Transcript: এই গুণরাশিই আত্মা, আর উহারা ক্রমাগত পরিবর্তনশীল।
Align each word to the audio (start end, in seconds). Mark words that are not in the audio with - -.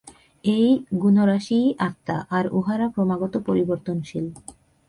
এই 0.43 0.67
গুণরাশিই 0.97 1.67
আত্মা, 1.79 2.17
আর 2.29 2.45
উহারা 2.51 2.87
ক্রমাগত 2.89 3.33
পরিবর্তনশীল। 3.47 4.25